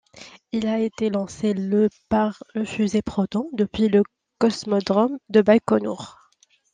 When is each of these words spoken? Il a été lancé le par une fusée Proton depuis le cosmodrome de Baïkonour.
Il 0.51 0.65
a 0.65 0.79
été 0.79 1.11
lancé 1.11 1.53
le 1.53 1.87
par 2.09 2.41
une 2.55 2.65
fusée 2.65 3.03
Proton 3.03 3.51
depuis 3.53 3.87
le 3.87 4.01
cosmodrome 4.39 5.19
de 5.29 5.41
Baïkonour. 5.43 6.17